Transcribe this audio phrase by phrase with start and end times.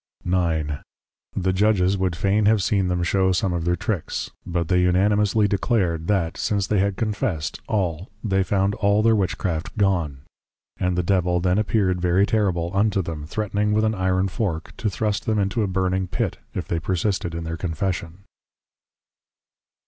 [0.25, 0.81] IX.
[1.35, 5.47] The \Judges\ would fain have seen them show some of their \Tricks\; but they Unanimously
[5.47, 10.21] declared, that, \Since they had confessed\, all, they found all their \Witchcraft\ gone;
[10.79, 14.89] and the Devil then Appeared very Terrible unto them, threatning with an \Iron Fork\, to
[14.89, 18.23] thrust them into a Burning Pit, if they persisted in their Confession.